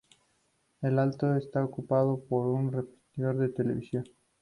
El 0.81 0.97
alto 0.97 1.35
está 1.35 1.63
ocupado 1.63 2.19
por 2.27 2.47
un 2.47 2.71
repetidor 2.71 3.37
de 3.37 3.49
televisión. 3.49 4.03